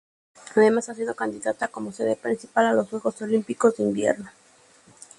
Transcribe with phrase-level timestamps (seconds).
[0.55, 4.31] Además, ha sido candidata como sede principal a los Juegos Olímpicos de Invierno.